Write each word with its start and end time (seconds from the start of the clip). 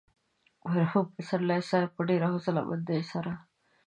مرحوم 0.71 1.05
پسرلي 1.15 1.59
صاحب 1.69 1.89
په 1.95 2.01
ډېره 2.09 2.27
حوصله 2.33 2.61
مندۍ 2.69 3.01
سره. 3.11 3.31